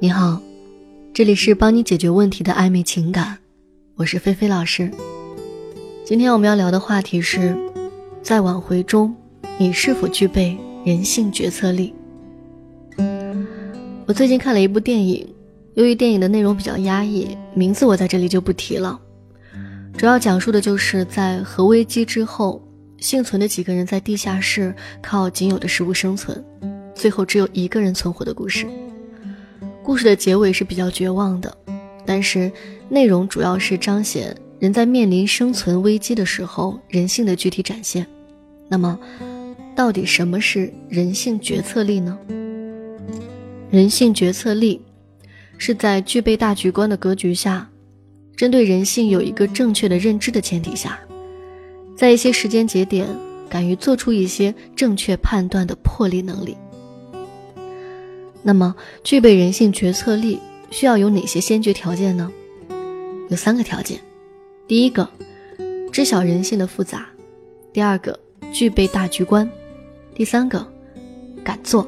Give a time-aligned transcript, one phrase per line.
[0.00, 0.40] 你好，
[1.12, 3.38] 这里是帮你解决问题的暧昧情感，
[3.96, 4.90] 我是菲菲老师。
[6.04, 7.56] 今天我们要聊的话题是，
[8.22, 9.14] 在挽回中，
[9.58, 11.92] 你是否具备人性决策力？
[14.06, 15.26] 我最近看了一部电影，
[15.74, 18.98] 由于电影的内容比较压抑，名字我在这里就不提了。
[19.96, 22.62] 主要讲述的就是在核危机之后，
[22.98, 26.42] 幸存的几个人在地下室靠仅有的食物生存，
[27.00, 28.66] 最后只有一个人存活的故事。
[29.82, 31.56] 故事的结尾是比较绝望的，
[32.04, 32.52] 但是
[32.90, 38.06] 内容主要是彰显人在面临生存危机的时候人性的具体展现。
[38.68, 39.00] 那么，
[39.74, 42.18] 到底什么是人性决策力呢？
[43.70, 44.82] 人性决策力
[45.56, 47.66] 是在具备大局观的格局下，
[48.36, 51.00] 针对人性有一个正确的认知的前提下，
[51.96, 53.08] 在一些时间节点
[53.48, 56.54] 敢于做出一些正确判断的魄力能力。
[58.42, 60.38] 那么，具备人性决策力
[60.70, 62.30] 需要有哪些先决条件呢？
[63.28, 64.00] 有三个条件：
[64.66, 65.08] 第一个，
[65.92, 67.00] 知晓人性的复杂；
[67.72, 68.18] 第二个，
[68.52, 69.46] 具备大局观；
[70.14, 70.66] 第三个，
[71.44, 71.86] 敢做。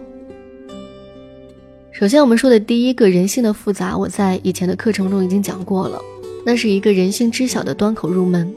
[1.91, 6.01] 首先，我们说的第一个人性的复杂，我在以前的课程中已经讲过了，
[6.45, 8.55] 那是一个人性知晓的端口入门。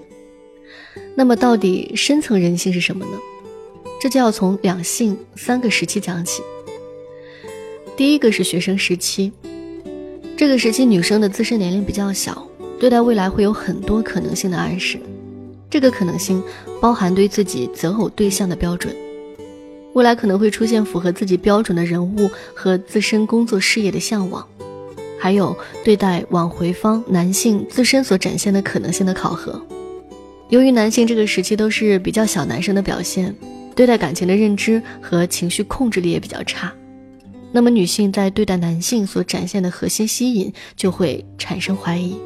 [1.16, 3.12] 那么，到底深层人性是什么呢？
[4.02, 6.42] 这就要从两性三个时期讲起。
[7.98, 9.32] 第一个是学生时期，
[10.36, 12.46] 这个时期女生的自身年龄比较小，
[12.78, 15.00] 对待未来会有很多可能性的暗示。
[15.70, 16.44] 这个可能性
[16.82, 18.94] 包含对自己择偶对象的标准，
[19.94, 24.46] 未来可能会出现符合自己标准的人物和自身工作事业的向往，
[25.18, 29.60] 还有对待挽回方男性自身所展现的可能性的考核。
[30.50, 33.34] 由于男性这个时期都是比较小男生的表现，
[33.74, 36.74] 对待感情的认知和情绪控制力也比较差。
[37.56, 42.18] 那么，女性在对待男性所展现的核心吸引就会产生怀疑，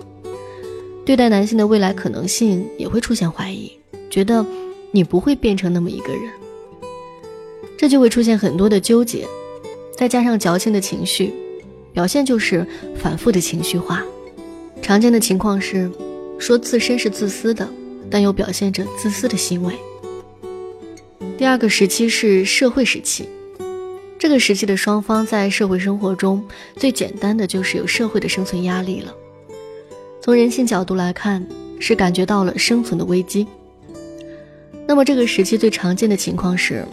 [1.05, 3.71] 对待男性的未来可能性也会出现怀疑，
[4.09, 4.43] 觉得
[4.89, 6.31] 你不会变成那么一个人，
[7.77, 9.23] 这就会出现很多的纠结，
[9.95, 11.31] 再加上矫情的情绪，
[11.93, 12.65] 表现就是
[12.97, 14.03] 反复的情绪化。
[14.81, 15.91] 常见的情况是，
[16.39, 17.69] 说自身是自私的，
[18.09, 19.75] 但又表现着自私的行为。
[21.37, 23.29] 第二个时期是社会时期。
[24.19, 29.15] 这个时期的双方在社会生活中，最简单的就是有社会的生存压力了。
[30.21, 31.47] 从人性角度来看，
[31.79, 33.47] 是感觉到了生存的危机。
[34.85, 36.85] 那么这个时期最常见的情况是，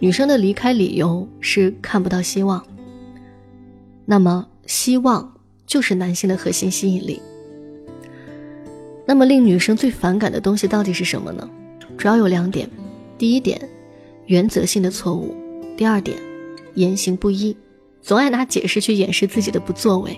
[0.00, 2.60] 女生的离开理由是看不到希望。
[4.04, 5.34] 那么希望
[5.68, 7.22] 就是男性的核心吸引力。
[9.06, 11.48] 那么令女生最反感的东西到底是什么呢？
[11.96, 12.68] 主要有两点：
[13.16, 13.60] 第一点，
[14.26, 15.32] 原则性的错误；
[15.76, 16.18] 第二点。
[16.76, 17.56] 言行不一，
[18.00, 20.16] 总爱拿解释去掩饰自己的不作为，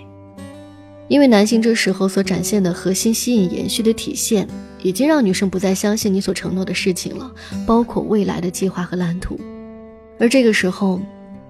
[1.08, 4.46] 因为男性这时候所展现的核心吸引延续的体现，
[4.82, 7.32] 已经让女生不再相信你所承诺的事情了，
[7.66, 9.40] 包括未来的计划和蓝图。
[10.18, 11.00] 而这个时候，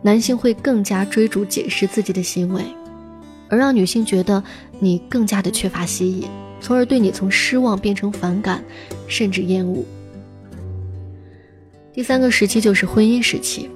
[0.02, 2.62] 男性会更加追逐解释自己的行为，
[3.48, 4.42] 而让女性觉得
[4.78, 6.28] 你更加的缺乏吸引，
[6.60, 8.62] 从而对你从失望变成反感，
[9.08, 9.82] 甚至厌恶。
[11.94, 13.68] 第三个时期就是婚姻时期。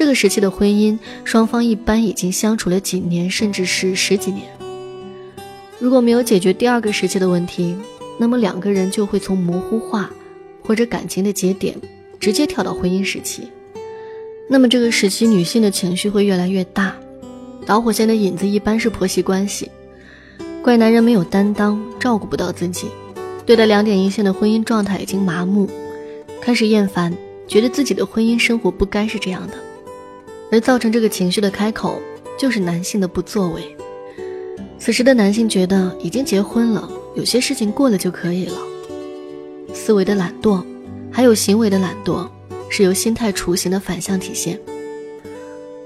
[0.00, 4.46] 这个时期的婚姻，双方一般已经相处了几年，甚至是十几年。
[5.78, 7.76] 如果没有解决第二个时期的问题，
[8.16, 10.10] 那么两个人就会从模糊化
[10.62, 11.76] 或者感情的节点，
[12.18, 13.46] 直接跳到婚姻时期。
[14.48, 16.96] 那么这个时期，女性的情绪会越来越大，
[17.66, 19.70] 导火线的引子一般是婆媳关系，
[20.62, 22.86] 怪男人没有担当，照顾不到自己，
[23.44, 25.68] 对待两点一线的婚姻状态已经麻木，
[26.40, 27.14] 开始厌烦，
[27.46, 29.52] 觉得自己的婚姻生活不该是这样的。
[30.50, 32.00] 而造成这个情绪的开口，
[32.38, 33.76] 就是男性的不作为。
[34.78, 38.58] 此时的男性觉得已经结婚了，有些事情过了就可以了。
[39.72, 40.64] 思维的懒惰，
[41.10, 42.28] 还有行为的懒惰，
[42.68, 44.58] 是由心态雏形的反向体现。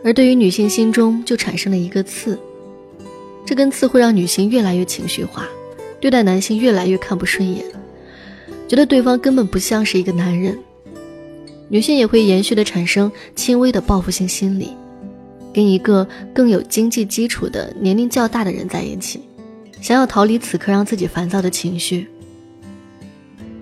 [0.05, 2.39] 而对于女性心中就产生了一个刺，
[3.45, 5.47] 这根刺会让女性越来越情绪化，
[6.01, 7.65] 对待男性越来越看不顺眼，
[8.69, 10.59] 觉得对方根本不像是一个男人。
[11.69, 14.71] 女性也会延续的产生轻微的报复性心理，
[15.53, 19.21] 跟一个更有经济基础的年龄较大的人在一起，
[19.81, 22.07] 想要逃离此刻让自己烦躁的情绪。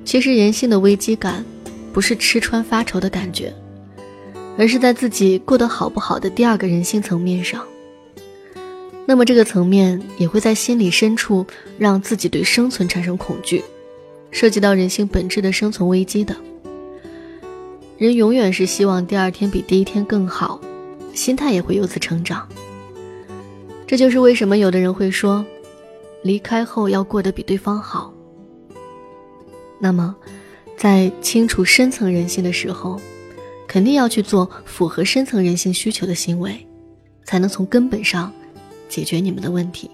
[0.05, 1.45] 其实人性的危机感，
[1.93, 3.55] 不是吃穿发愁的感觉，
[4.59, 7.65] 而是在自己过得好不好的第二个人性层面上。
[9.07, 11.47] 那么这个层面也会在心理深处
[11.79, 13.63] 让自己对生存产生恐惧，
[14.31, 16.37] 涉及到人性本质的生存危机的。
[18.03, 20.61] 人永远是希望第二天比第一天更好，
[21.15, 22.49] 心态也会由此成长。
[23.87, 25.47] 这就是为什么有的人会说，
[26.25, 28.13] 离开后要过得比对方好。
[29.79, 30.17] 那么，
[30.77, 33.01] 在清楚深层人性的时候，
[33.69, 36.57] 肯定要去做符合深层人性需求的行为，
[37.23, 38.33] 才能从根本上
[38.89, 39.89] 解决你们的问题。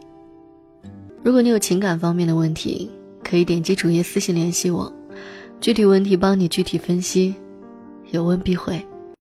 [1.22, 2.90] 如果你有情感方面的问题，
[3.22, 4.90] 可以点击主页私信联系我，
[5.60, 7.34] 具体问题帮你具体分析，
[8.10, 8.84] 有问必回。